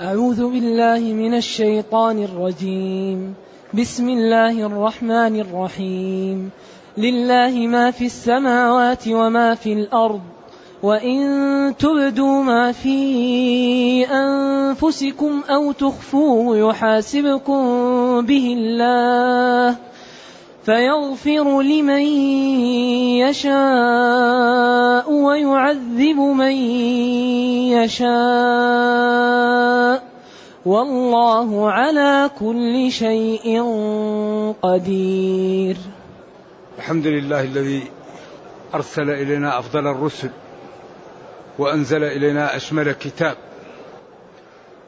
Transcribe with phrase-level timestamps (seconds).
[0.00, 3.34] أعوذ بالله من الشيطان الرجيم.
[3.74, 6.50] بسم الله الرحمن الرحيم.
[6.98, 10.20] لله ما في السماوات وما في الأرض
[10.82, 11.20] وإن
[11.78, 17.62] تبدوا ما في أنفسكم أو تخفوه يحاسبكم
[18.20, 19.89] به الله.
[20.64, 22.02] فيغفر لمن
[23.20, 26.52] يشاء ويعذب من
[27.72, 28.10] يشاء.
[30.66, 33.62] والله على كل شيء
[34.62, 35.76] قدير.
[36.78, 37.82] الحمد لله الذي
[38.74, 40.30] أرسل إلينا أفضل الرسل
[41.58, 43.36] وأنزل إلينا أشمل كتاب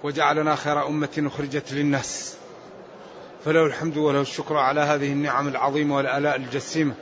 [0.05, 2.42] وجعلنا خير أمة أخرجت للناس.
[3.45, 6.95] فله الحمد وله الشكر على هذه النعم العظيمة والآلاء الجسيمة.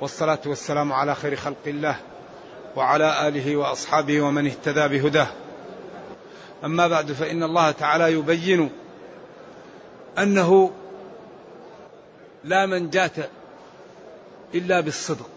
[0.00, 1.96] والصلاة والسلام على خير خلق الله
[2.76, 5.26] وعلى آله وأصحابه ومن اهتدى بهداه.
[6.64, 8.70] أما بعد فإن الله تعالى يبين
[10.18, 10.70] أنه
[12.44, 13.10] لا منجاه
[14.54, 15.28] إلا بالصدق.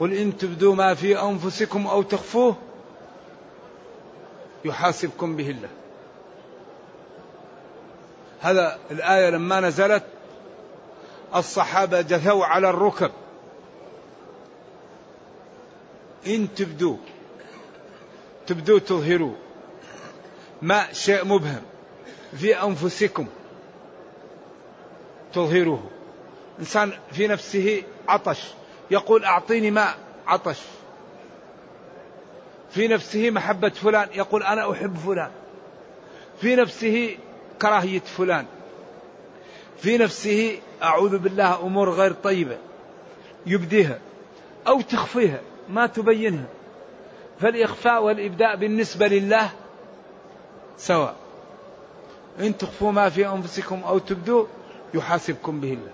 [0.00, 2.56] قل إن تبدوا ما في أنفسكم أو تخفوه
[4.64, 5.68] يحاسبكم به الله.
[8.42, 10.04] هذا الآية لما نزلت
[11.34, 13.10] الصحابة جثوا على الركب.
[16.26, 16.96] إن تبدوا
[18.46, 19.34] تبدوا تظهروا.
[20.62, 21.62] ما شيء مبهم.
[22.36, 23.26] في أنفسكم
[25.32, 25.90] تظهروه.
[26.60, 28.40] إنسان في نفسه عطش.
[28.90, 29.96] يقول أعطيني ماء
[30.26, 30.58] عطش.
[32.70, 35.30] في نفسه محبة فلان يقول أنا أحب فلان.
[36.40, 37.16] في نفسه
[37.62, 38.46] كراهية فلان.
[39.78, 42.58] في نفسه أعوذ بالله أمور غير طيبة.
[43.46, 43.98] يبديها
[44.66, 46.44] أو تخفيها ما تبينها.
[47.40, 49.50] فالإخفاء والإبداء بالنسبة لله
[50.78, 51.14] سواء.
[52.40, 54.46] إن تخفوا ما في أنفسكم أو تبدوا
[54.94, 55.92] يحاسبكم به الله.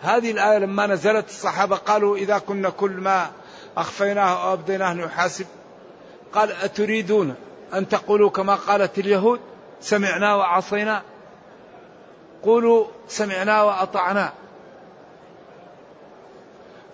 [0.00, 3.30] هذه الآية لما نزلت الصحابة قالوا إذا كنا كل ما
[3.76, 5.46] أخفيناه أو أبديناه نحاسب.
[6.32, 7.34] قال أتريدون
[7.74, 9.40] أن تقولوا كما قالت اليهود؟
[9.80, 11.02] سمعنا وعصينا.
[12.42, 14.32] قولوا سمعنا وأطعنا.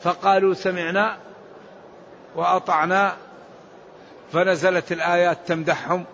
[0.02, 1.18] فقالوا سمعنا
[2.36, 3.16] وأطعنا.
[4.32, 6.04] فنزلت الآيات تمدحهم.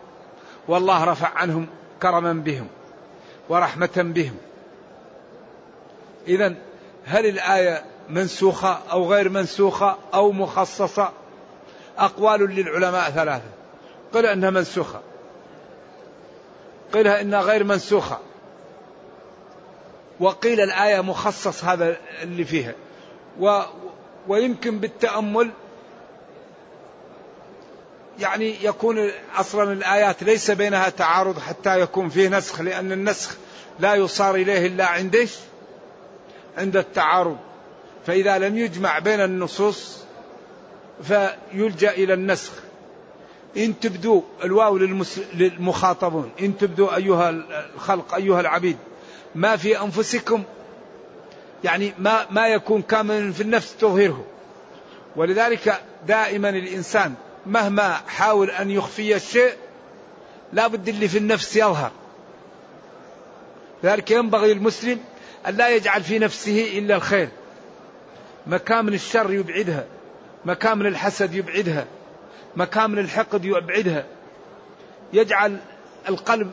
[0.69, 1.66] والله رفع عنهم
[2.03, 2.69] كرما بهم
[3.48, 4.36] ورحمة بهم.
[6.28, 6.54] إذا
[7.04, 11.12] هل الآية منسوخة أو غير منسوخة أو مخصصة؟
[11.98, 13.50] أقوال للعلماء ثلاثة.
[14.14, 15.00] قل أنها منسوخة.
[16.93, 18.19] قيل إنها غير منسوخة.
[20.21, 22.75] وقيل الآية مخصص هذا اللي فيها.
[23.41, 23.61] و
[24.28, 25.51] ويمكن بالتأمل
[28.19, 33.37] يعني يكون أصلا الآيات ليس بينها تعارض حتى يكون فيه نسخ لأن النسخ
[33.78, 35.28] لا يصار إليه إلا عند
[36.59, 37.37] عند التعارض.
[38.07, 39.99] فإذا لم يجمع بين النصوص
[41.03, 42.53] فيلجأ إلى النسخ.
[43.56, 44.78] إن تبدوا الواو
[45.34, 47.31] للمخاطبون إن تبدوا أيها
[47.75, 48.77] الخلق أيها العبيد
[49.34, 50.43] ما في أنفسكم
[51.65, 54.25] يعني ما ما يكون كامل في النفس تظهره
[55.16, 57.15] ولذلك دائما الإنسان
[57.47, 59.53] مهما حاول أن يخفي الشيء
[60.53, 61.91] لا بد اللي في النفس يظهر.
[63.84, 64.99] لذلك ينبغي للمسلم
[65.49, 67.28] أن لا يجعل في نفسه إلا الخير.
[68.47, 69.84] مكامن الشر يبعدها
[70.44, 71.87] مكامن الحسد يبعدها
[72.56, 74.04] مكامن الحقد يبعدها.
[75.12, 75.58] يجعل
[76.08, 76.52] القلب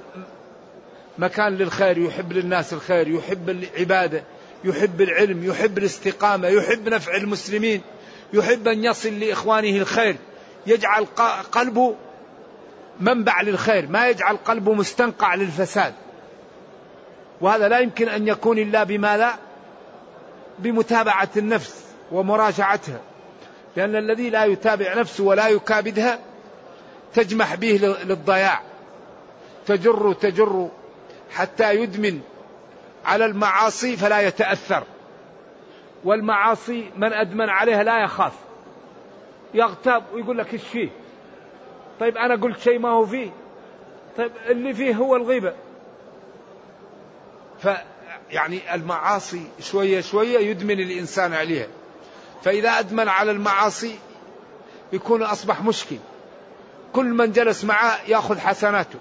[1.17, 4.23] مكان للخير يحب للناس الخير يحب العبادة
[4.63, 7.81] يحب العلم يحب الاستقامة يحب نفع المسلمين
[8.33, 10.15] يحب أن يصل لإخوانه الخير.
[10.67, 11.05] يجعل
[11.51, 11.95] قلبه
[12.99, 15.93] منبع للخير ما يجعل قلبه مستنقع للفساد.
[17.41, 19.35] وهذا لا يمكن أن يكون إلا بما لا
[20.59, 22.99] بمتابعة النفس ومراجعتها.
[23.77, 26.19] لأن الذي لا يتابع نفسه ولا يكابدها
[27.13, 28.61] تجمح به للضياع.
[29.65, 30.69] تجر تجر
[31.31, 32.21] حتى يدمن.
[33.05, 34.83] على المعاصي فلا يتأثر.
[36.03, 38.33] والمعاصي من أدمن عليها لا يخاف.
[39.53, 40.89] يغتاب ويقول لك إيش فيه؟
[41.99, 43.29] طيب أنا قلت شيء ما هو فيه.
[44.17, 45.53] طيب اللي فيه هو الغيبة.
[47.59, 51.67] فيعني المعاصي شوية شوية يدمن الإنسان عليها.
[52.43, 53.95] فإذا أدمن على المعاصي
[54.93, 55.97] يكون أصبح مشكل.
[56.93, 58.99] كل من جلس معه يأخذ حسناته.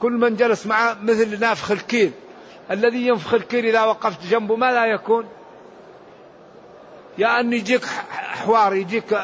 [0.00, 2.10] كل من جلس معه مثل نافخ الكير
[2.70, 5.28] الذي ينفخ الكير إذا وقفت جنبه ما لا يكون؟
[7.18, 9.20] يا أن يجيك حوار يجيك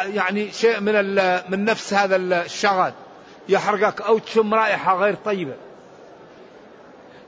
[0.00, 1.14] يعني شيء من
[1.48, 2.92] من نفس هذا الشغال.
[3.48, 5.54] يحرقك أو تشم رائحة غير طيبة.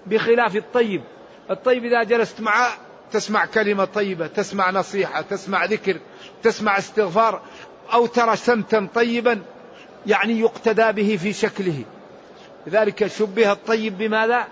[0.06, 1.02] بخلاف الطيب.
[1.50, 2.72] الطيب إذا جلست معه
[3.12, 6.00] تسمع كلمة طيبة تسمع نصيحة تسمع ذكر
[6.42, 7.42] تسمع استغفار
[7.92, 9.42] أو ترى سمتا طيبا
[10.06, 11.84] يعني يقتدى به في شكله.
[12.66, 14.46] لذلك شبه الطيب بماذا؟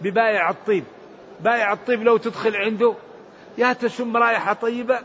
[0.00, 0.84] ببائع الطيب.
[1.40, 2.94] بائع الطيب لو تدخل عنده
[3.58, 5.00] يا تشم رائحة طيبة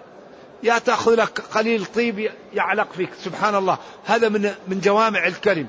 [0.63, 3.09] يا تأخذ لك قليل طيب يعلق فيك.
[3.13, 3.77] سبحان الله.
[4.05, 5.67] هذا من من جوامع الكلم.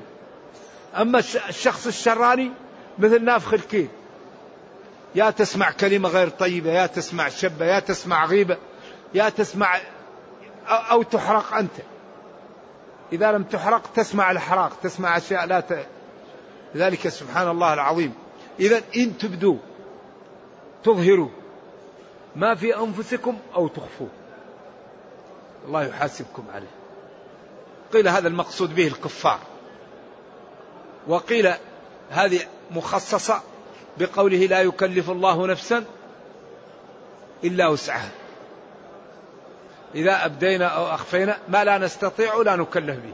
[0.95, 2.51] أما الشخص الشراني
[2.99, 3.87] مثل نافخ الكيل.
[5.15, 8.57] يا تسمع كلمة غير طيبة يا تسمع شبة يا تسمع غيبة
[9.13, 9.79] يا تسمع
[10.67, 11.73] أو تحرق أنت.
[13.13, 15.85] إذا لم تحرق تسمع الحراق تسمع أشياء لا ت...
[16.75, 18.13] لذلك سبحان الله العظيم.
[18.59, 19.57] إذا إن تبدوا
[20.83, 21.29] تظهروا.
[22.35, 24.09] ما في أنفسكم أو تخفوه.
[25.67, 26.71] الله يحاسبكم عليه.
[27.93, 29.39] قيل هذا المقصود به الكفار.
[31.07, 31.53] وقيل
[32.09, 32.39] هذه
[32.71, 33.41] مخصصة
[33.97, 35.83] بقوله لا يكلف الله نفسا
[37.43, 38.09] إلا وسعها.
[39.95, 43.13] إذا أبدينا أو أخفينا ما لا نستطيع لا نكلف به.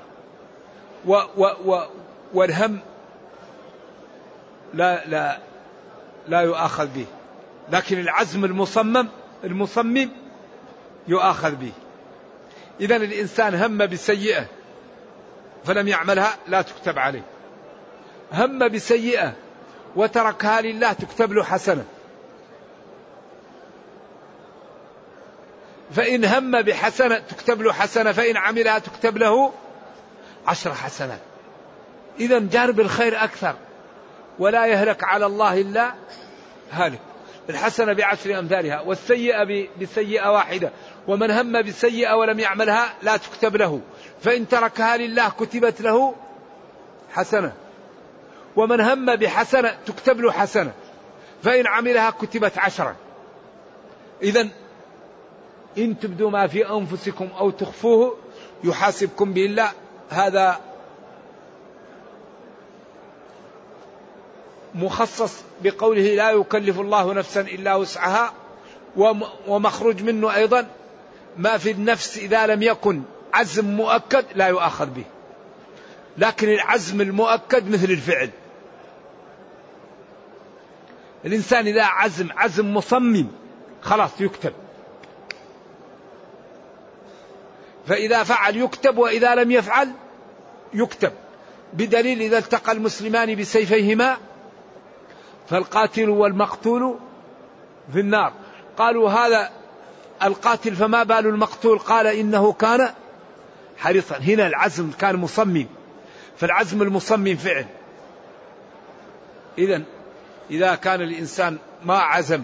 [1.05, 1.81] و و و
[2.33, 2.79] والهم
[4.73, 5.39] لا لا
[6.27, 7.05] لا يؤاخذ به.
[7.71, 9.07] لكن العزم المصمم
[9.43, 10.09] المصمم
[11.07, 11.71] يؤاخذ به.
[12.81, 14.45] إذا الإنسان هم بسيئة
[15.65, 17.23] فلم يعملها لا تكتب عليه.
[18.33, 19.33] هم بسيئة
[19.95, 21.85] وتركها لله تكتب له حسنة.
[25.91, 29.53] فإن هم بحسنة تكتب له حسنة فإن عملها تكتب له
[30.47, 31.19] عشر حسنات.
[32.19, 33.55] إذا جانب الخير أكثر.
[34.39, 35.93] ولا يهلك على الله إلا
[36.71, 36.99] هالك.
[37.49, 38.81] الحسنة بعشر أمثالها.
[38.81, 40.71] والسيئة بسيئة واحدة.
[41.07, 43.81] ومن هم بسيئة ولم يعملها لا تكتب له.
[44.21, 46.15] فإن تركها لله كتبت له
[47.13, 47.53] حسنة.
[48.57, 50.73] ومن هم بحسنة تكتب له حسنة.
[51.43, 52.95] فإن عملها كتبت عشرة
[54.21, 54.47] إذا
[55.77, 58.17] إن تبدوا ما في أنفسكم أو تخفوه
[58.63, 59.71] يحاسبكم به الله
[60.09, 60.59] هذا
[64.75, 68.33] مخصص بقوله لا يكلف الله نفسا إلا وسعها.
[69.47, 70.67] ومخرج منه أيضا
[71.37, 73.01] ما في النفس إذا لم يكن
[73.33, 75.03] عزم مؤكد لا يؤاخذ به.
[76.17, 78.29] لكن العزم المؤكد مثل الفعل.
[81.27, 83.27] الإنسان إذا عزم عزم مصمم
[83.81, 84.53] خلاص يكتب.
[87.87, 89.91] فإذا فعل يكتب وإذا لم يفعل
[90.73, 91.11] يكتب.
[91.73, 94.17] بدليل إذا التقى المسلمان بسيفيهما
[95.49, 96.99] فالقاتل والمقتول
[97.93, 98.33] في النار.
[98.77, 99.49] قالوا هذا
[100.23, 102.89] القاتل فما بال المقتول؟ قال إنه كان
[103.77, 104.17] حريصا.
[104.17, 105.67] هنا العزم كان مصمم.
[106.37, 107.65] فالعزم المصمم فعل.
[109.57, 109.83] إذا
[110.51, 112.43] إذا كان الإنسان ما عزم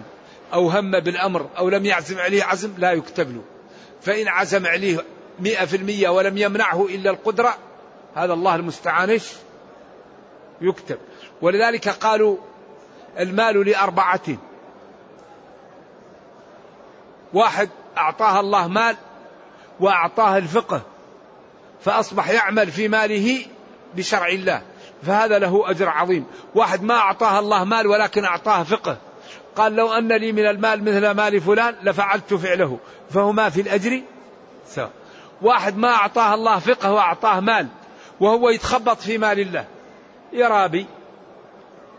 [0.53, 3.43] أو هم بالأمر أو لم يعزم عليه عزم لا يكتب له
[4.01, 5.05] فإن عزم عليه
[5.39, 7.57] مئة في المية ولم يمنعه إلا القدرة
[8.15, 9.19] هذا الله المستعان
[10.61, 10.97] يكتب
[11.41, 12.37] ولذلك قالوا
[13.19, 14.37] المال لأربعة.
[17.33, 18.95] واحد أعطاه الله مال
[19.79, 20.81] وأعطاه الفقه
[21.81, 23.45] فأصبح يعمل في ماله
[23.95, 24.61] بشرع الله.
[25.05, 26.25] فهذا له أجر عظيم.
[26.55, 28.97] واحد ما أعطاه الله مال ولكن أعطاه فقه.
[29.55, 32.79] قال لو أن لي من المال مثل مال فلان لفعلت فعله.
[33.09, 34.01] فهما في الأجر؟
[34.67, 34.91] سواء.
[35.41, 37.67] واحد ما أعطاه الله فقه وأعطاه مال
[38.19, 39.65] وهو يتخبط في مال الله.
[40.33, 40.85] يرابي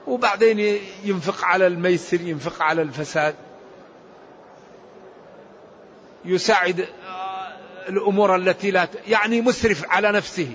[0.07, 3.35] وبعدين ينفق على الميسر ينفق على الفساد.
[6.25, 10.53] يساعد آه، الأمور التي لا يعني مسرف على نفسه.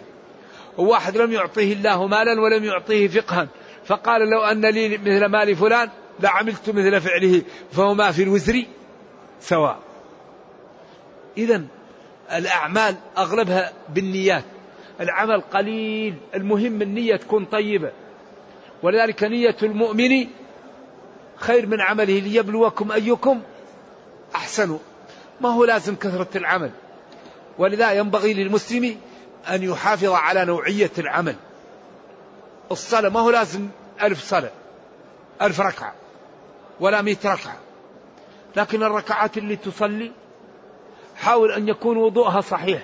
[0.80, 3.48] وواحد لم يعطيه الله مالا ولم يعطيه فقها.
[3.86, 8.66] فقال لو أن لي مثل مال فلان لعملت مثل فعله فهما في الوزر
[9.40, 9.80] سواء.
[11.38, 11.66] إذا
[12.32, 14.44] الأعمال أغلبها بالنيات.
[15.02, 17.92] العمل قليل المهم النية تكون طيبة.
[18.84, 20.28] ولذلك نية المؤمن
[21.36, 23.42] خير من عمله ليبلوكم أيكم
[24.36, 24.80] أحسن.
[25.42, 26.72] ما هو لازم كثرة العمل؟
[27.58, 28.96] ولذا ينبغي للمسلم
[29.50, 31.36] أن يحافظ على نوعية العمل.
[32.72, 33.68] الصلاة ما هو لازم
[34.02, 34.52] ألف صلاة
[35.42, 35.94] ألف ركعة
[36.80, 37.58] ولا مئة ركعة.
[38.56, 40.12] لكن الركعات اللي تصلي
[41.16, 42.84] حاول أن يكون وضوءها صحيح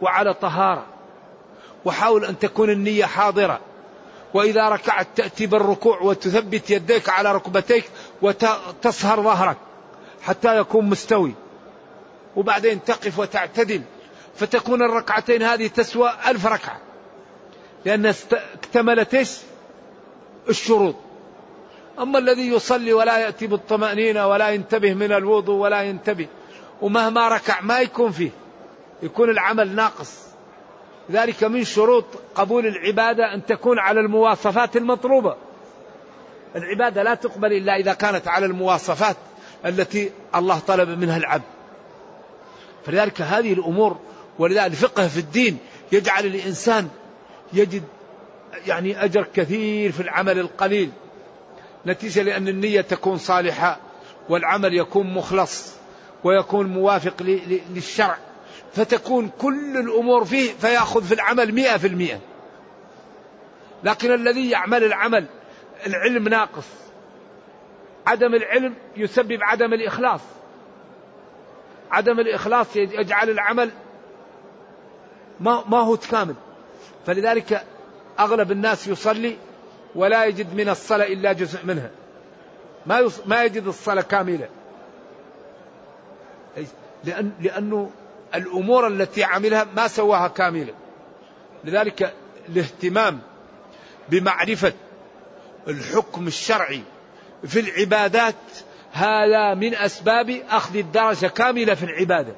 [0.00, 0.86] وعلى طهارة
[1.84, 3.60] وحاول أن تكون النية حاضرة.
[4.34, 7.90] وإذا ركعت تأتي بالركوع وتثبت يديك على ركبتيك
[8.22, 9.56] وتصهر ظهرك
[10.22, 11.34] حتى يكون مستوي.
[12.36, 13.82] وبعدين تقف وتعتدل.
[14.38, 16.80] فتكون الركعتين هذه تسوى ألف ركعة.
[17.84, 19.44] لأن اكتملت
[20.48, 20.94] الشروط.
[21.98, 26.26] أما الذي يصلي ولا يأتي بالطمأنينة ولا ينتبه من الوضوء ولا ينتبه
[26.82, 28.30] ومهما ركع ما يكون فيه
[29.02, 30.28] يكون العمل ناقص.
[31.10, 32.04] ذلك من شروط
[32.34, 35.36] قبول العبادة أن تكون على المواصفات المطلوبة.
[36.56, 39.16] العبادة لا تقبل إلا إذا كانت على المواصفات
[39.66, 41.42] التي الله طلب منها العبد.
[42.86, 43.96] فلذلك هذه الأمور
[44.38, 45.58] ولذلك الفقه في الدين
[45.92, 46.88] يجعل الإنسان
[47.52, 47.82] يجد
[48.66, 50.90] يعني أجر كثير في العمل القليل.
[51.86, 53.78] نتيجة لأن النية تكون صالحة
[54.28, 55.72] والعمل يكون مخلص
[56.24, 57.22] ويكون موافق
[57.70, 58.18] للشرع.
[58.72, 62.20] فتكون كل الأمور فيه فيأخذ في العمل مئة في المئة.
[63.84, 65.26] لكن الذي يعمل العمل
[65.86, 66.66] العلم ناقص.
[68.06, 70.20] عدم العلم يسبب عدم الإخلاص.
[71.90, 73.70] عدم الإخلاص يجعل العمل
[75.40, 76.34] ما ما هو كامل.
[77.06, 77.64] فلذلك
[78.18, 79.36] أغلب الناس يصلي
[79.94, 81.90] ولا يجد من الصلاة إلا جزء منها.
[82.86, 84.48] ما ما يجد الصلاة كاملة.
[87.04, 87.90] لأن لأنه
[88.34, 90.74] الأمور التي عملها ما سواها كاملة.
[91.64, 92.14] لذلك
[92.48, 93.20] الاهتمام
[94.08, 94.72] بمعرفة
[95.68, 96.82] الحكم الشرعي
[97.46, 98.34] في العبادات
[98.92, 102.32] هذا من أسباب أخذ الدرجة كاملة في العبادة.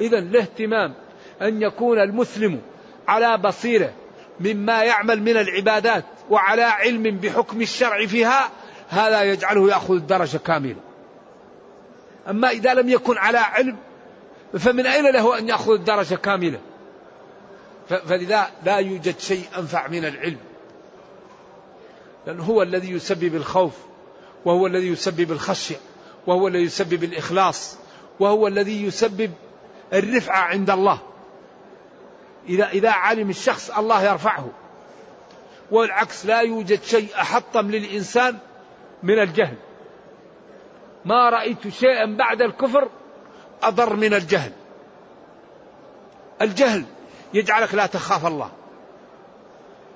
[0.00, 0.94] إذا الاهتمام
[1.42, 2.60] أن يكون المسلم
[3.08, 3.92] على بصيرة
[4.40, 8.50] مما يعمل من العبادات وعلى علم بحكم الشرع فيها
[8.88, 10.80] هذا يجعله يأخذ الدرجة كاملة.
[12.28, 13.76] أما إذا لم يكن على علم
[14.58, 16.58] فمن أين له أن يأخذ الدرجة كاملة؟
[17.88, 20.38] فلذا لا يوجد شيء أنفع من العلم.
[22.26, 23.74] لأنه هو الذي يسبب الخوف
[24.44, 25.76] وهو الذي يسبب الخشية
[26.26, 27.76] وهو الذي يسبب الإخلاص
[28.20, 29.30] وهو الذي يسبب
[29.92, 30.98] الرفعة عند الله.
[32.48, 34.48] إذا إذا علم الشخص الله يرفعه.
[35.70, 38.38] والعكس لا يوجد شيء أحطم للإنسان
[39.02, 39.56] من الجهل.
[41.04, 42.88] ما رأيت شيئا بعد الكفر
[43.62, 44.52] أضر من الجهل.
[46.42, 46.84] الجهل
[47.34, 48.50] يجعلك لا تخاف الله.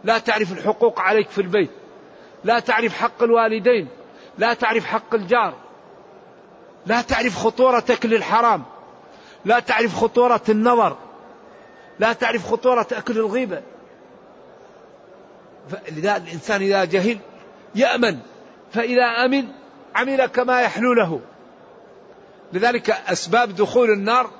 [0.04, 1.70] لا تعرف الحقوق عليك في البيت.
[2.44, 3.88] لا تعرف حق الوالدين.
[4.38, 5.54] لا تعرف حق الجار.
[6.86, 8.64] لا تعرف خطورة أكل الحرام
[9.44, 10.96] لا تعرف خطورة النظر.
[11.98, 13.62] لا تعرف خطورة أكل الغيبة.
[15.92, 17.18] لذا الإنسان إذا جهل
[17.74, 18.18] يأمن
[18.72, 19.48] فإذا أمن
[19.94, 21.20] عمل كما يحلو له.
[22.52, 24.30] لذلك أسباب دخول النار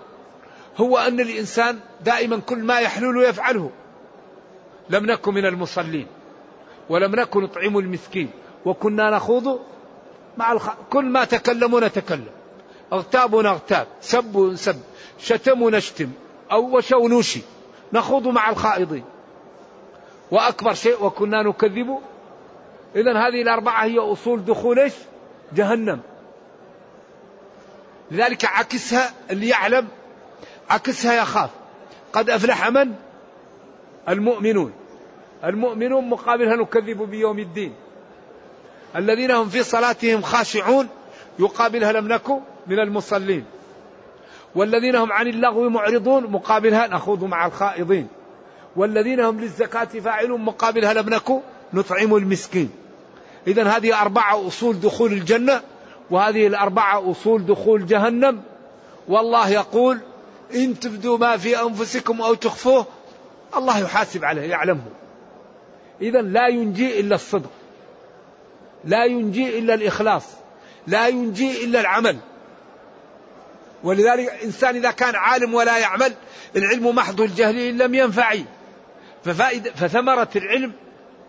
[0.77, 3.71] هو أن الإنسان دائما كل ما يحلو له يفعله.
[4.91, 6.07] لم نكن من المصلين
[6.89, 8.31] ولم نكن نطعم المسكين
[8.65, 9.61] وكنا نخوض
[10.37, 10.71] مع الخ...
[10.91, 12.44] كل ما تكلموا نتكلم.
[12.93, 14.81] اغتابوا نغتاب سبوا نسب
[15.19, 16.11] شتموا نشتم
[16.53, 17.41] أو وشوا نوشي
[17.93, 19.05] نخوض مع الخائضين.
[20.31, 21.99] وأكبر شيء وكنا نكذب.
[22.97, 24.91] إذا هذه الأربعة هي أصول دخول
[25.55, 26.00] جهنم.
[28.11, 29.88] لذلك عكسها اللي يعلم
[30.71, 31.50] عكسها يخاف.
[32.12, 32.95] قد أفلح من؟
[34.09, 34.73] المؤمنون.
[35.45, 37.75] المؤمنون مقابلها نكذب بيوم الدين؟
[38.97, 40.88] الذين هم في صلاتهم خاشعون
[41.38, 43.44] يقابلها لم نكن من المصلين.
[44.54, 48.09] والذين هم عن اللغو معرضون مقابلها نخوض مع الخائضين.
[48.76, 51.40] والذين هم للزكاة فاعلون مقابلها لم نكن
[51.73, 52.71] نطعم المسكين.
[53.47, 55.61] إذا هذه أربعة أصول دخول الجنة
[56.11, 58.42] وهذه الأربعة أصول دخول جهنم.
[59.09, 59.99] والله يقول
[60.54, 62.87] إن تبدوا ما في أنفسكم أو تخفوه
[63.56, 64.85] الله يحاسب عليه يعلمه.
[66.00, 67.50] إذا لا ينجي إلا الصدق
[68.85, 70.25] لا ينجي إلا الإخلاص
[70.87, 72.16] لا ينجي إلا العمل.
[73.85, 76.14] ولذلك الإنسان إذا كان عالم ولا يعمل
[76.57, 78.35] العلم محض الجهل إن لم ينفع.
[79.25, 80.73] ففائدة فثمرة العلم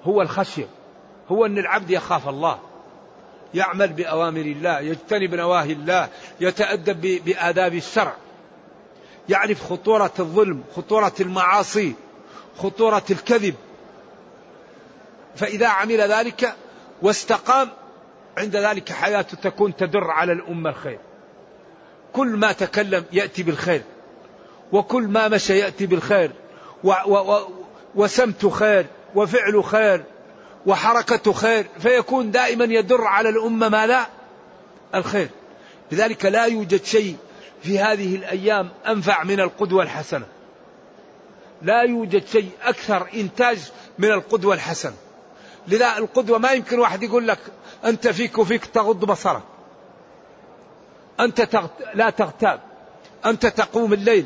[0.04, 0.68] هو الخشية
[1.28, 2.60] هو أن العبد يخاف الله
[3.54, 6.10] يعمل بأوامر الله يجتنب نواهي الله
[6.40, 8.16] يتأدب بآداب الشرع
[9.30, 11.96] يعرف خطورة الظلم خطورة المعاصي
[12.58, 13.56] خطورة الكذب.
[15.36, 16.56] فإذا عمل ذلك
[17.02, 17.70] واستقام
[18.38, 21.00] عند ذلك حياته تكون تدر على الأمة الخير.
[22.16, 23.82] كل ما تكلم يأتي بالخير
[24.72, 26.32] وكل ما مشى يأتي بالخير
[26.84, 27.48] و و و
[27.96, 30.04] وسمت خير وفعل خير
[30.66, 34.08] وحركة خير فيكون دائما يدر على الأمة ما لا؟
[34.96, 35.30] الخير.
[35.92, 37.18] لذلك لا يوجد شيء
[37.64, 40.26] في هذه الأيام أنفع من القدوة الحسنة.
[41.62, 43.60] لا يوجد شيء أكثر إنتاج
[44.00, 44.96] من القدوة الحسنة.
[45.68, 47.40] لذا القدوة ما يمكن واحد يقول لك
[47.86, 49.44] أنت فيك وفيك تغض بصرك.
[51.20, 51.70] أنت.
[51.94, 52.60] لا تغتاب.
[53.26, 54.26] أنت تقوم الليل.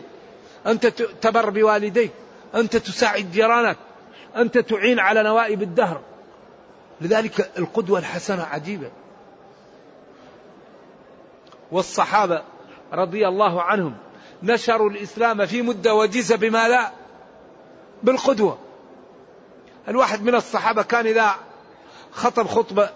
[0.67, 0.87] أنت
[1.21, 2.11] تبر بوالديك.
[2.55, 3.77] أنت تساعد جيرانك.
[4.35, 6.01] أنت تعين على نوائب الدهر.
[7.01, 8.91] لذلك القدوة الحسنة عجيبة.
[11.71, 12.43] والصحابة
[12.93, 13.97] رضي الله عنهم
[14.43, 16.91] نشروا الإسلام في مدة وجيزة بما لا
[18.03, 18.57] بالقدوة.
[19.87, 21.35] الواحد من الصحابة كان إذا
[22.11, 22.89] خطب خطبة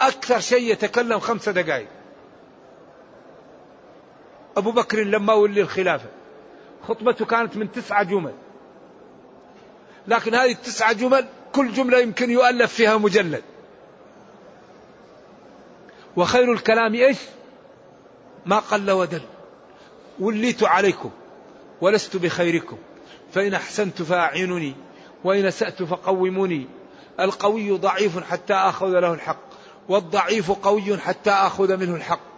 [0.00, 1.88] أكثر شيء يتكلم خمسة دقائق.
[4.56, 6.08] أبو بكر لما ولي الخلافة.
[6.88, 8.34] خطبته كانت من تسعة جمل.
[10.08, 13.42] لكن هذه التسعة جمل كل جملة يمكن يؤلف فيها مجلد.
[16.16, 17.18] وخير الكلام إيش؟
[18.46, 19.22] ما قل ودل.
[20.18, 21.10] وليت عليكم
[21.80, 22.78] ولست بخيركم.
[23.32, 24.74] فإن أحسنت فأعينني
[25.24, 26.66] وإن أسأت فقوموني.
[27.20, 29.46] القوي ضعيف حتى آخذ له الحق
[29.88, 32.35] والضعيف قوي حتى آخذ منه الحق.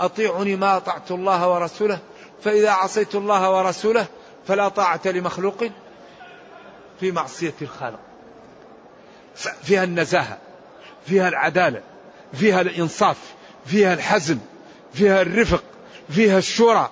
[0.00, 1.98] أطيعني ما أطعت الله ورسوله
[2.42, 4.06] فإذا عصيت الله ورسوله
[4.46, 5.64] فلا طاعة لمخلوق
[7.00, 8.00] في معصية الخالق.
[9.62, 10.38] فيها النزاهة
[11.06, 11.82] فيها العدالة
[12.32, 13.16] فيها الإنصاف
[13.66, 14.38] فيها الحزم
[14.94, 15.64] فيها الرفق
[16.08, 16.90] فيها الشورى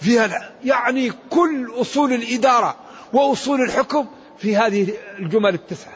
[0.00, 2.76] فيها يعني كل أصول الإدارة
[3.12, 4.06] وأصول الحكم
[4.38, 5.92] في هذه الجمل التسعة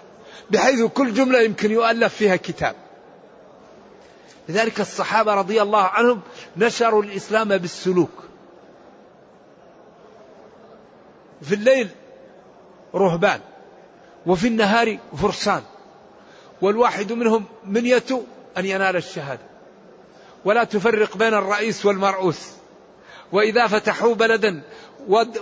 [0.50, 2.74] بحيث كل جملة يمكن يؤلف فيها كتاب.
[4.48, 6.20] لذلك الصحابة رضي الله عنهم
[6.56, 8.10] نشروا الإسلام بالسلوك.
[11.42, 11.88] في الليل
[12.94, 13.40] رهبان
[14.26, 15.62] وفي النهار فرسان
[16.62, 18.24] والواحد منهم منيته
[18.58, 19.42] أن ينال الشهادة.
[20.44, 22.50] ولا تفرق بين الرئيس والمرؤوس.
[23.32, 24.62] وإذا فتحوا بلدا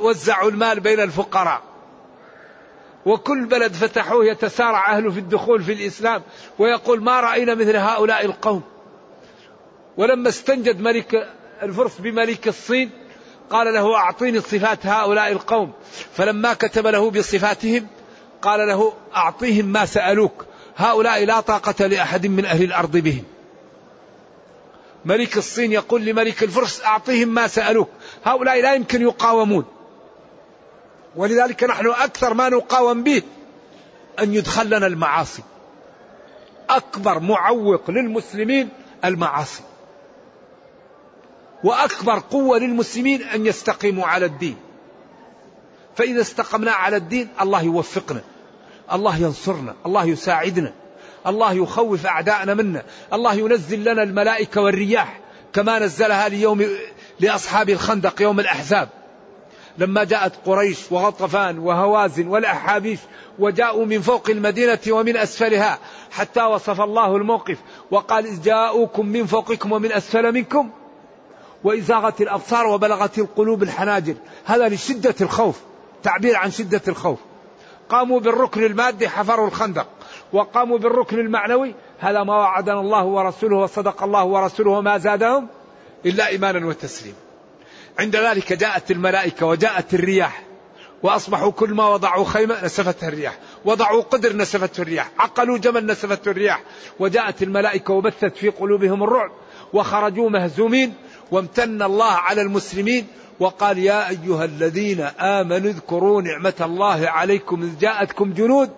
[0.00, 1.62] وزعوا المال بين الفقراء.
[3.06, 6.22] وكل بلد فتحوه يتسارع أهله في الدخول في الإسلام.
[6.58, 8.62] ويقول ما رأينا مثل هؤلاء القوم.
[9.96, 11.28] ولما استنجد ملك
[11.62, 12.90] الفرس بملك الصين
[13.50, 15.72] قال له أعطيني صفات هؤلاء القوم.
[16.12, 17.86] فلما كتب له بصفاتهم
[18.42, 20.44] قال له أعطيهم ما سألوك.
[20.76, 23.24] هؤلاء لا طاقة لأحد من أهل الأرض بهم.
[25.04, 27.88] ملك الصين يقول لملك الفرس أعطيهم ما سألوك.
[28.24, 29.64] هؤلاء لا يمكن يقاومون.
[31.16, 33.22] ولذلك نحن أكثر ما نقاوم به
[34.20, 35.42] أن يدخل لنا المعاصي.
[36.70, 38.68] أكبر معوق للمسلمين
[39.04, 39.62] المعاصي.
[41.66, 44.56] وأكبر قوة للمسلمين أن يستقيموا على الدين.
[45.96, 48.20] فإذا استقمنا على الدين الله يوفقنا
[48.92, 50.72] الله ينصرنا الله يساعدنا
[51.26, 55.20] الله يخوف أعداءنا منا الله ينزل لنا الملائكة والرياح
[55.52, 56.66] كما نزلها ليوم
[57.20, 58.88] لأصحاب الخندق يوم الأحزاب.
[59.78, 62.98] لما جاءت قريش وغطفان وهوازن والأحابيش
[63.38, 65.78] وجاءوا من فوق المدينة ومن أسفلها
[66.10, 67.58] حتى وصف الله الموقف
[67.90, 70.70] وقال إذ جاءوكم من فوقكم ومن أسفل منكم
[71.64, 74.14] وإزاغت الأبصار وبلغت القلوب الحناجر.
[74.44, 75.60] هذا لشدة الخوف
[76.02, 77.18] تعبير عن شدة الخوف.
[77.88, 79.86] قاموا بالركن المادي حفروا الخندق
[80.32, 81.74] وقاموا بالركن المعنوي.
[82.00, 85.48] هذا ما وعدنا الله ورسوله وصدق الله ورسوله وما زادهم
[86.06, 87.16] إلا إيمانا وتسليما.
[87.98, 90.42] عند ذلك جاءت الملائكة وجاءت الرياح
[91.02, 96.62] وأصبحوا كل ما وضعوا خيمة نسفتها الرياح وضعوا قدر نسفته الرياح عقلوا جمل نسفته الرياح.
[96.98, 99.30] وجاءت الملائكة وبثت في قلوبهم الرعب
[99.72, 100.94] وخرجوا مهزومين.
[101.30, 103.06] وامتن الله على المسلمين
[103.40, 108.70] وقال يا أيها الذين آمنوا اذكروا نعمة الله عليكم إذ جاءتكم جنود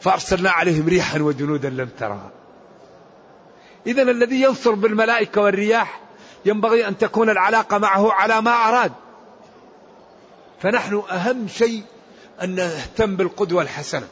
[0.00, 2.30] فأرسلنا عليهم ريحا وجنودا لم ترها.
[3.86, 6.00] إذا الذي ينصر بالملائكة والرياح
[6.44, 8.92] ينبغي أن تكون العلاقة معه على ما أراد.
[10.62, 11.82] فنحن أهم شيء
[12.42, 14.08] أن نهتم بالقدوة الحسنة.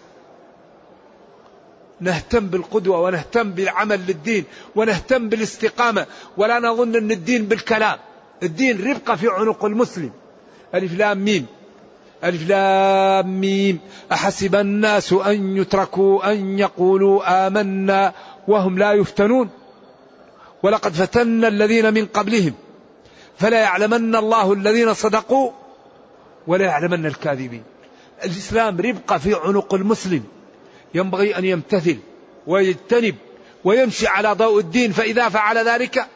[2.03, 4.45] نهتم بالقدوة ونهتم بالعمل للدين
[4.77, 6.07] ونهتم بالاستقامة.
[6.37, 7.99] ولا نظن أن الدين بالكلام.
[8.43, 10.11] الدين ربقة في عنق المسلم.
[10.75, 11.47] ألف لام ميم.
[12.25, 13.79] ألف لام ميم.
[14.13, 18.13] أحسب الناس أن يتركوا أن يقولوا آمنا
[18.49, 19.49] وهم لا يفتنون.
[20.63, 22.55] ولقد فتنا الذين من قبلهم.
[23.39, 25.51] فلا يعلمن الله الذين صدقوا
[26.47, 27.63] ولا يعلمن الكاذبين.
[28.25, 30.25] الإسلام ربقة في عنق المسلم.
[30.95, 31.99] ينبغي أن يمتثل
[32.47, 33.15] ويجتنب
[33.65, 36.07] ويمشي على ضوء الدين فإذا فعل ذلك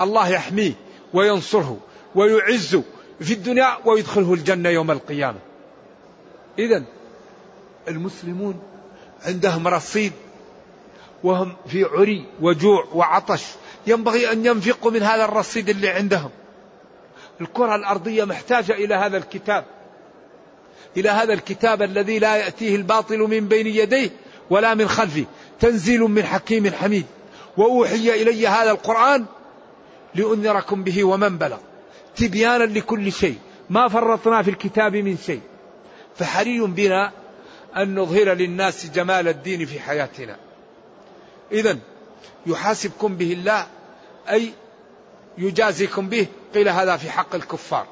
[0.00, 0.72] الله يحميه
[1.14, 1.78] وينصره
[2.14, 2.82] ويعزه
[3.20, 5.38] في الدنيا ويدخله الجنة يوم القيامة.
[6.58, 6.84] إذا
[7.88, 8.62] المسلمون
[9.26, 10.12] عندهم رصيد
[11.24, 13.44] وهم في عري وجوع وعطش.
[13.86, 16.30] ينبغي أن ينفقوا من هذا الرصيد اللي عندهم.
[17.40, 19.64] الكرة الأرضية محتاجة إلى هذا الكتاب
[20.96, 24.10] إلى هذا الكتاب الذي لا يأتيه الباطل من بين يديه.
[24.50, 25.24] ولا من خلفه
[25.60, 27.06] تنزيل من حكيم حميد.
[27.56, 29.24] وأوحي إلي هذا القرآن
[30.14, 31.58] لأنذركم به ومن بلغ.
[32.16, 33.38] تبيانا لكل شيء.
[33.70, 35.40] ما فرطنا في الكتاب من شيء.
[36.16, 37.12] فحري بنا
[37.76, 40.36] أن نظهر للناس جمال الدين في حياتنا.
[41.52, 41.78] إذا
[42.46, 43.66] يحاسبكم به الله
[44.30, 44.52] أي
[45.38, 47.86] يجازيكم به قيل هذا في حق الكفار.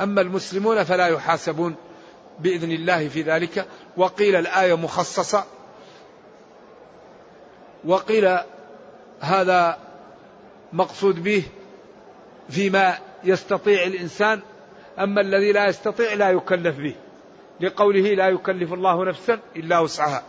[0.00, 1.74] أما المسلمون فلا يحاسبون.
[2.38, 3.66] بإذن الله في ذلك.
[3.96, 5.44] وقيل الآية مخصصة.
[7.84, 8.38] وقيل
[9.20, 9.78] هذا
[10.72, 11.42] مقصود به
[12.50, 14.40] فيما يستطيع الإنسان.
[14.98, 16.94] أما الذي لا يستطيع لا يكلف به.
[17.60, 20.22] لقوله لا يكلف الله نفسا إلا وسعها.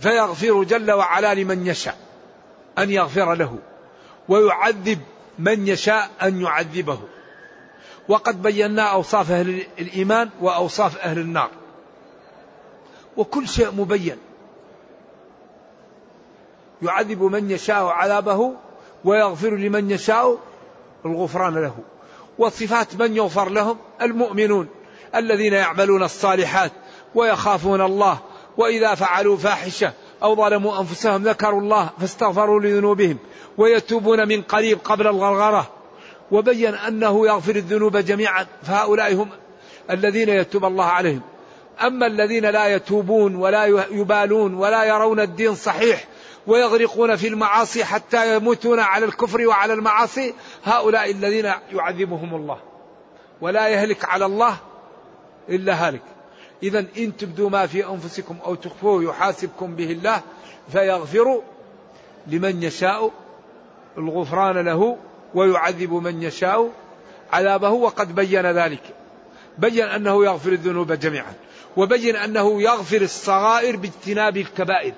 [0.00, 1.96] فيغفر جل وعلا لمن يشاء
[2.78, 3.58] أن يغفر له.
[4.28, 4.98] ويعذب
[5.38, 7.00] من يشاء أن يعذبه.
[8.10, 11.50] وقد بينا أوصاف أهل الإيمان وأوصاف أهل النار.
[13.16, 14.16] وكل شيء مبين.
[16.82, 18.52] يعذب من يشاء عذابه
[19.04, 20.38] ويغفر لمن يشاء
[21.06, 21.74] الغفران له.
[22.38, 24.68] وصفات من يغفر لهم؟ المؤمنون
[25.14, 26.72] الذين يعملون الصالحات
[27.14, 28.18] ويخافون الله
[28.56, 29.92] وإذا فعلوا فاحشة
[30.22, 33.18] أو ظلموا أنفسهم ذكروا الله فاستغفروا لذنوبهم
[33.58, 35.79] ويتوبون من قريب قبل الغرغرة.
[36.32, 39.28] وبين أنه يغفر الذنوب جميعا فهؤلاء هم
[39.90, 41.20] الذين يتوب الله عليهم.
[41.82, 46.04] أما الذين لا يتوبون ولا يبالون ولا يرون الدين صحيح
[46.46, 52.58] ويغرقون في المعاصي حتى يموتون على الكفر وعلى المعاصي هؤلاء الذين يعذبهم الله.
[53.40, 54.56] ولا يهلك على الله
[55.48, 56.02] إلا هالك.
[56.62, 60.20] إذا إن تبدوا ما في أنفسكم أو تخفوه يحاسبكم به الله
[60.72, 61.42] فيغفر
[62.26, 63.10] لمن يشاء
[63.98, 64.96] الغفران له
[65.34, 66.70] ويعذب من يشاء
[67.32, 68.82] عذابه وقد بين ذلك.
[69.58, 71.32] بين أنه يغفر الذنوب جميعا
[71.76, 74.92] وبين أنه يغفر الصغائر باجتناب الكبائر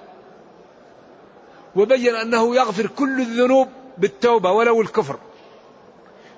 [1.77, 3.69] وبين أنه يغفر كل الذنوب
[3.99, 5.19] بالتوبة ولو الكفر.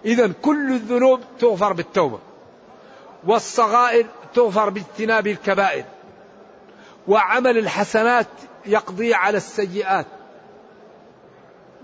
[0.05, 2.19] إذا كل الذنوب تغفر بالتوبة
[3.27, 5.85] والصغائر تغفر باجتناب الكبائر
[7.09, 8.27] وعمل الحسنات
[8.67, 10.07] يقضي على السيئات.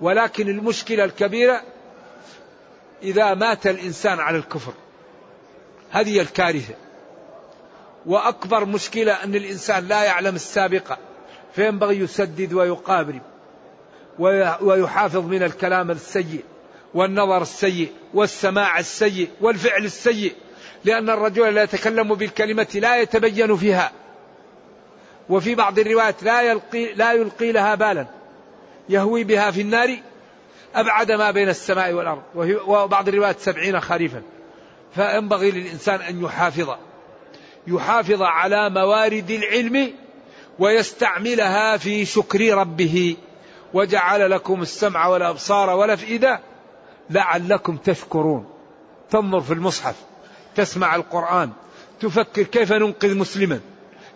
[0.00, 1.62] ولكن المشكلة الكبيرة
[3.02, 4.72] إذا مات الإنسان على الكفر.
[5.90, 6.74] هذه الكارثة.
[8.06, 10.98] وأكبر مشكلة أن الإنسان لا يعلم السابقة.
[11.54, 13.20] فينبغي يسدد ويقابل
[14.60, 16.44] ويحافظ من الكلام السيء
[16.94, 20.34] والنظر السيء والسماع السيء والفعل السيء.
[20.84, 23.92] لأن الرجل لا يتكلم بالكلمة لا يتبين فيها.
[25.28, 28.06] وفي بعض الروايات لا يلقي لا يلقي لها بالا.
[28.88, 29.96] يهوي بها في النار
[30.74, 32.22] أبعد ما بين السماء والأرض.
[32.66, 34.22] وبعض الروايات سبعين خريفا.
[34.94, 36.70] فينبغي للإنسان أن يحافظ.
[37.66, 39.92] يحافظ على موارد العلم
[40.58, 43.16] ويستعملها في شكر ربه.
[43.74, 46.40] وجعل لكم السمع والأبصار والأفئدة
[47.10, 48.50] لعلكم تشكرون.
[49.10, 49.94] تنظر في المصحف.
[50.56, 51.50] تسمع القرآن.
[52.00, 53.60] تفكر كيف ننقذ مسلما.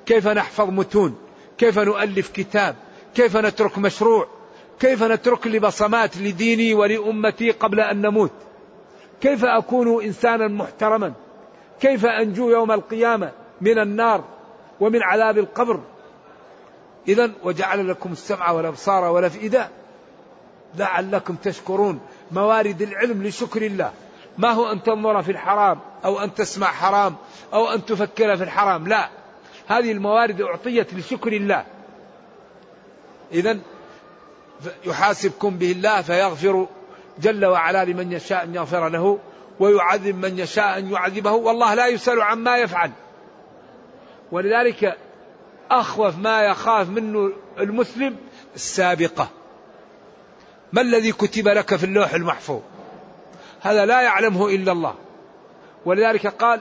[0.06, 1.18] كيف نحفظ متون.
[1.58, 2.76] كيف نؤلف كتاب.
[3.14, 4.28] كيف نترك مشروع.
[4.80, 8.32] كيف نترك لبصمات لديني ولأمتي قبل أن نموت؟
[9.20, 11.12] كيف أكون إنسانا محترما؟
[11.80, 14.24] كيف أنجو يوم القيامة من النار
[14.80, 15.80] ومن عذاب القبر؟
[17.08, 19.68] إذا وجعل لكم السمع والأبصار والأفئدة
[20.78, 22.00] لعلكم تشكرون.
[22.32, 23.92] موارد العلم لشكر الله.
[24.38, 27.14] ما هو أن تنظر في الحرام أو أن تسمع حرام
[27.52, 29.08] أو أن تفكر في الحرام؟ لا.
[29.66, 31.64] هذه الموارد أعطيت لشكر الله.
[33.32, 33.58] إذا
[34.84, 36.66] يحاسبكم به الله فيغفر
[37.18, 39.18] جل وعلا لمن يشاء أن يغفر له
[39.60, 41.32] ويعذب من يشاء أن يعذبه.
[41.32, 42.90] والله لا يسأل عما يفعل.
[44.32, 44.98] ولذلك
[45.70, 48.16] أخوف ما يخاف منه المسلم
[48.54, 49.28] السابقة.
[50.72, 52.60] ما الذي كتب لك في اللوح المحفوظ؟
[53.60, 54.94] هذا لا يعلمه إلا الله.
[55.84, 56.60] ولذلك قال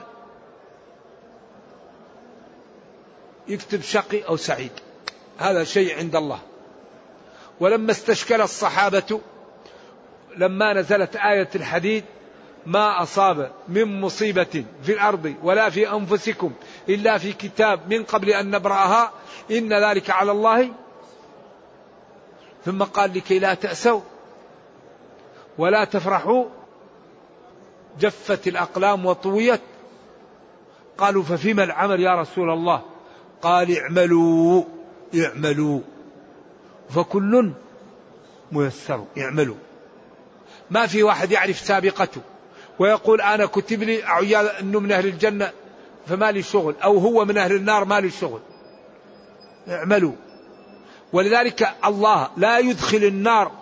[3.48, 4.72] يكتب شقي أو سعيد.
[5.38, 6.38] هذا شيء عند الله.
[7.60, 9.20] ولما استشكل الصحابة
[10.36, 12.04] لما نزلت آية الحديد
[12.66, 16.52] ما أصاب من مصيبة في الأرض ولا في أنفسكم
[16.88, 19.12] إلا في كتاب من قبل أن نبرأها
[19.50, 20.70] إن ذلك على الله.
[22.64, 24.00] ثم قال لكي لا تأسوا
[25.58, 26.44] ولا تفرحوا
[28.00, 29.60] جفت الأقلام وطويت.
[30.98, 32.82] قالوا ففيما العمل يا رسول الله؟
[33.42, 34.64] قال اعملوا
[35.14, 35.80] اعملوا.
[36.90, 37.50] فكل
[38.52, 39.56] ميسر اعملوا.
[40.70, 42.20] ما في واحد يعرف سابقته
[42.78, 45.52] ويقول أنا كتب لي عيال أنه من أهل الجنة
[46.06, 48.40] فما لي شغل أو هو من أهل النار ما لي شغل.
[49.68, 50.12] اعملوا.
[51.12, 53.52] ولذلك الله لا يدخل النار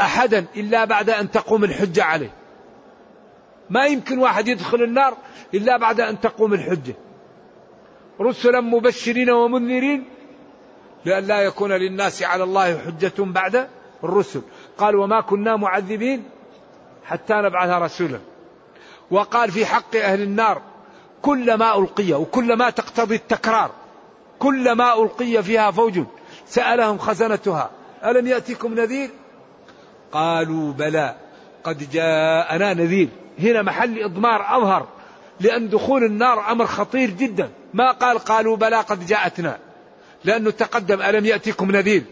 [0.00, 2.34] أحدا إلا بعد أن تقوم الحجة عليه.
[3.70, 5.16] ما يمكن واحد يدخل النار
[5.54, 6.94] إلا بعد أن تقوم الحجة.
[8.20, 10.04] رسلا مبشرين ومنذرين
[11.04, 13.68] لأن لا يكون للناس على الله حجة بعد
[14.04, 14.42] الرسل.
[14.78, 16.24] قال وما كنا معذبين
[17.04, 18.18] حتى نبعث رسولا.
[19.10, 20.62] وقال في حق أهل النار
[21.22, 23.70] كلما ألقي وكلما تقتضي التكرار
[24.38, 26.00] كلما ألقي فيها فوج
[26.46, 27.70] سألهم خزنتها
[28.04, 29.10] ألم يأتكم نذير؟
[30.12, 31.16] قالوا بلى
[31.64, 33.08] قد جاءنا نذير.
[33.38, 34.86] هنا محل إضمار أظهر
[35.40, 37.50] لأن دخول النار أمر خطير جدا.
[37.74, 39.58] ما قال؟ قالوا بلى قد جاءتنا.
[40.24, 42.02] لأنه تقدم ألم يأتكم نذير؟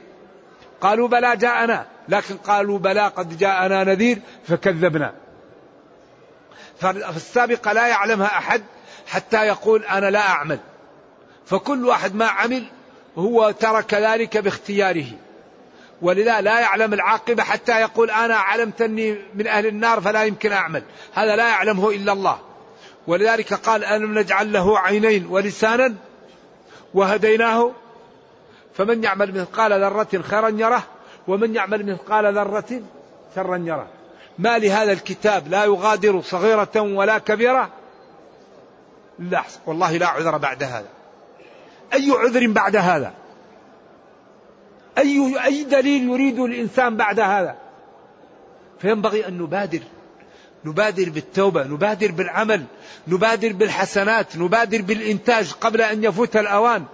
[0.80, 4.18] قالوا بلى جاءنا لكن قالوا بلى قد جاءنا نذير
[4.48, 5.14] فكذبنا.
[6.80, 8.62] فالسابقة لا يعلمها أحد
[9.06, 10.58] حتى يقول أنا لا أعمل.
[11.46, 12.64] فكل واحد ما عمل
[13.18, 15.06] هو ترك ذلك باختياره.
[16.02, 20.82] ولذا لا يعلم العاقبة حتى يقول أنا علمت أني من أهل النار فلا يمكن أعمل.
[21.14, 22.38] هذا لا يعلمه إلا الله.
[23.06, 25.94] ولذلك قال ألم نجعل له عينين ولسانا
[26.94, 27.72] وهديناه
[28.80, 30.82] فمن يعمل مثقال ذرة خيرا يره
[31.28, 32.82] ومن يعمل مثقال ذرة
[33.34, 33.86] شرا يره.
[34.38, 37.70] ما لهذا الكتاب لا يغادر صغيرة ولا كبيرة؟
[39.18, 40.88] لا والله لا عذر بعد هذا.
[41.94, 43.12] أي عذر بعد هذا؟
[44.98, 47.56] أي أي دليل يريد الإنسان بعد هذا؟
[48.78, 49.82] فينبغي أن نبادر.
[50.64, 52.64] نبادر بالتوبة نبادر بالعمل
[53.08, 56.84] نبادر بالحسنات نبادر بالإنتاج قبل أن يفوت الأوان.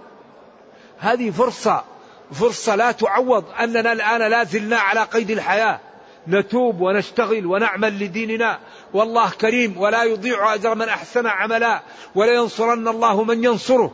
[0.99, 1.83] هذه فرصة
[2.31, 5.79] فرصة لا تعوض أننا الآن لا زلنا على قيد الحياة.
[6.27, 8.59] نتوب ونشتغل ونعمل لديننا.
[8.93, 11.81] والله كريم ولا يضيع أجر من أحسن عملا
[12.15, 13.91] ولا ينصرن الله من ينصره.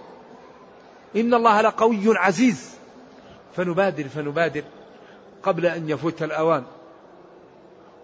[1.15, 2.69] إن الله لقوي عزيز.
[3.55, 4.63] فنبادر فنبادر
[5.43, 6.63] قبل أن يفوت الأوان.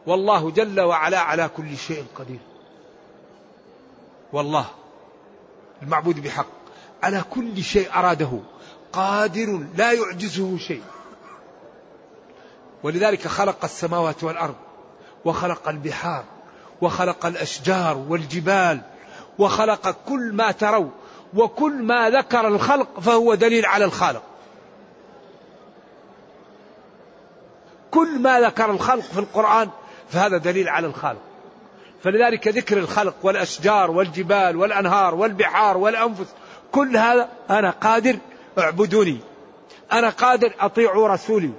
[0.07, 2.39] والله جل وعلا على كل شيء قدير.
[4.33, 4.65] والله
[5.83, 6.45] المعبود بحق.
[7.03, 8.39] على كل شيء أراده.
[8.93, 10.83] قادر لا يعجزه شيء.
[12.83, 14.55] ولذلك خلق السماوات والأرض
[15.25, 16.23] وخلق البحار
[16.81, 18.81] وخلق الأشجار والجبال
[19.39, 20.89] وخلق كل ما تروا
[21.33, 24.23] وكل ما ذكر الخلق فهو دليل على الخالق.
[27.91, 29.69] كل ما ذكر الخلق في القرآن
[30.09, 31.21] فهذا دليل على الخالق.
[32.03, 36.27] فلذلك ذكر الخلق والأشجار والجبال والأنهار والبحار والأنفس
[36.71, 38.17] كل هذا أنا قادر
[38.59, 39.19] اعبدوني.
[39.91, 41.51] أنا قادر أطيعوا رسولي.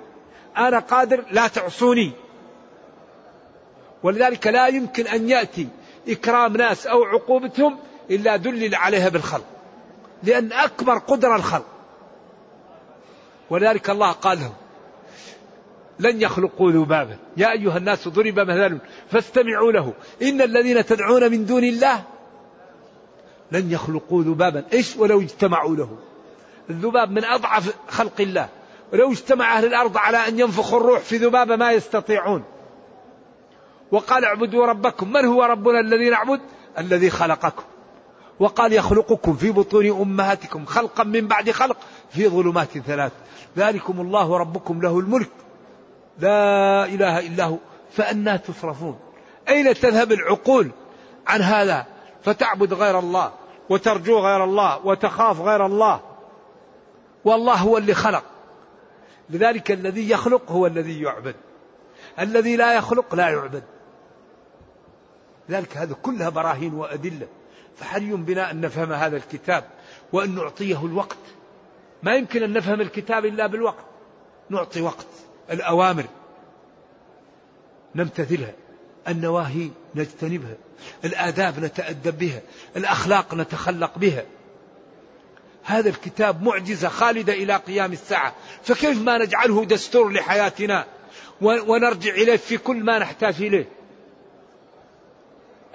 [0.57, 2.13] أنا قادر لا تعصوني.
[4.03, 5.69] ولذلك لا يمكن أن يأتي
[6.09, 7.79] إكرام ناس أو عقوبتهم
[8.11, 9.45] إلا دلل عليها بالخلق.
[10.23, 11.67] لأن أكبر قدرة الخلق.
[13.51, 14.55] ولذلك الله قال لهم
[15.99, 17.17] لن يخلقوا ذبابا.
[17.37, 18.79] يا أيها الناس ضرب مثل
[19.11, 19.93] فاستمعوا له.
[20.23, 22.05] إن الذين تدعون من دون الله
[23.53, 24.65] لن يخلقوا ذبابا.
[24.73, 25.99] إيش ولو اجتمعوا له؟
[26.71, 28.49] الذباب من أضعف خلق الله.
[28.93, 32.45] ولو اجتمع أهل الأرض على أن ينفخوا الروح في ذبابة ما يستطيعون.
[33.93, 35.13] وقال اعبدوا ربكم.
[35.13, 36.41] من هو ربنا الذي نعبد؟
[36.79, 37.63] الذي خلقكم.
[38.41, 41.77] وقال يخلقكم في بطون أمهاتكم خلقا من بعد خلق
[42.11, 43.13] في ظلمات ثلاث.
[43.59, 45.31] ذلكم الله ربكم له الملك.
[46.19, 47.57] لا إله إلا هو.
[47.93, 48.99] فأنا تصرفون.
[49.49, 50.71] أين تذهب العقول
[51.27, 51.87] عن هذا؟
[52.23, 53.33] فتعبد غير الله
[53.69, 56.10] وترجو غير الله وتخاف غير الله.
[57.25, 58.25] والله هو اللي خلق.
[59.31, 61.35] لذلك الذي يخلق هو الذي يعبد.
[62.19, 63.63] الذي لا يخلق لا يعبد.
[65.49, 67.29] لذلك هذا كلها براهين وأدلة.
[67.77, 69.65] فحري بنا أن نفهم هذا الكتاب
[70.13, 71.17] وأن نعطيه الوقت.
[72.03, 73.85] ما يمكن أن نفهم الكتاب إلا بالوقت.
[74.51, 75.07] نعطي وقت.
[75.51, 76.05] الأوامر.
[77.95, 78.53] نمتثلها.
[79.09, 80.57] النواهي نجتنبها.
[81.05, 82.41] الآداب نتأدب بها.
[82.77, 84.23] الأخلاق نتخلق بها.
[85.63, 88.35] هذا الكتاب معجزة خالدة إلى قيام الساعة.
[88.63, 90.87] فكيف ما نجعله دستور لحياتنا؟
[91.41, 93.69] ونرجع إليه في كل ما نحتاج إليه.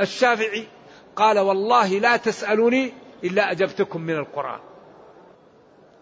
[0.01, 0.67] الشافعي
[1.15, 2.93] قال والله لا تسألوني
[3.23, 4.59] إلا أجبتكم من القرآن.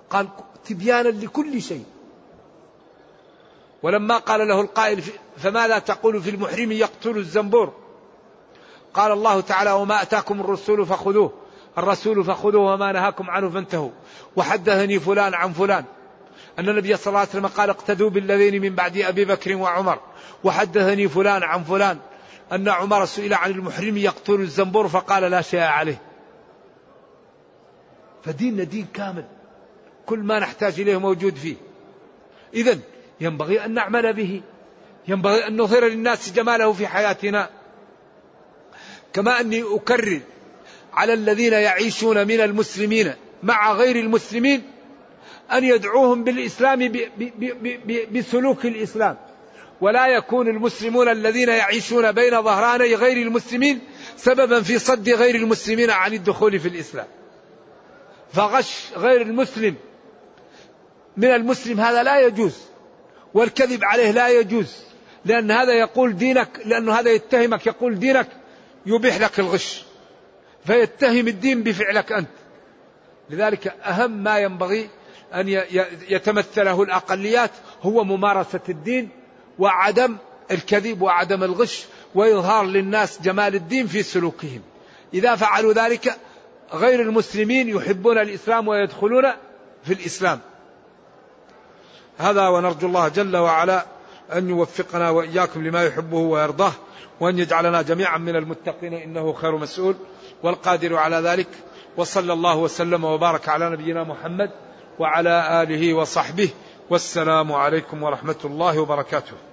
[0.10, 0.28] قال
[0.65, 1.86] تبيانا لكل شيء.
[3.84, 5.04] ولما قال له القائل
[5.38, 7.74] فماذا تقول في المحرم يقتل الزنبور؟
[8.93, 11.42] قال الله تعالى وما أتاكم الرسول فخذوه.
[11.77, 13.91] الرسول فخذوه وما نهاكم عنه فانتهوا.
[14.36, 15.86] وحدثني فلان عن فلان.
[16.59, 19.99] أن النبي صلى الله عليه وسلم قال اقتدوا بالذين من بعد أبي بكر وعمر.
[20.43, 21.97] وحدثني فلان عن فلان.
[22.51, 26.01] أن عمر سئل عن المحرم يقتل الزنبور فقال لا شيء عليه.
[28.23, 29.25] فديننا دين كامل.
[30.05, 31.55] كل ما نحتاج إليه موجود فيه.
[32.53, 32.79] إذا
[33.21, 34.41] ينبغي أن نعمل به.
[35.07, 37.49] ينبغي أن نظهر للناس جماله في حياتنا.
[39.13, 40.21] كما أني أكرر
[40.93, 44.63] على الذين يعيشون من المسلمين مع غير المسلمين
[45.51, 46.91] أن يدعوهم بالإسلام
[48.12, 49.17] بسلوك الإسلام.
[49.82, 53.79] ولا يكون المسلمون الذين يعيشون بين ظهراني غير المسلمين
[54.17, 57.08] سببا في صد غير المسلمين عن الدخول في الإسلام.
[58.34, 59.75] فغش غير المسلم
[61.17, 62.58] من المسلم هذا لا يجوز
[63.34, 64.75] والكذب عليه لا يجوز
[65.25, 68.27] لأن هذا يقول دينك لأن هذا يتهمك يقول دينك
[68.86, 69.84] يبيح لك الغش.
[70.65, 72.30] فيتهم الدين بفعلك أنت.
[73.30, 74.89] لذلك أهم ما ينبغي
[75.34, 75.47] أن
[76.10, 79.10] يتمثله الأقليات هو ممارسة الدين
[79.60, 80.17] وعدم
[80.52, 84.62] الكذب وعدم الغش وإظهار للناس جمال الدين في سلوكهم.
[85.13, 86.17] إذا فعلوا ذلك
[86.73, 89.23] غير المسلمين يحبون الإسلام ويدخلون
[89.84, 90.39] في الإسلام.
[92.17, 93.86] هذا ونرجو الله جل وعلا
[94.34, 96.73] أن يوفقنا وإياكم لما يحبه ويرضاه
[97.19, 99.95] وأن يجعلنا جميعا من المتقين إنه خير مسؤول.
[100.43, 101.47] والقادر على ذلك
[101.97, 104.51] وصلى الله وسلم وبارك على نبينا محمد
[104.99, 106.49] وعلى آله وصحبه
[106.89, 109.53] والسلام عليكم ورحمة الله وبركاته.